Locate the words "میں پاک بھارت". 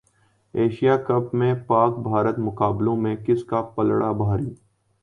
1.33-2.39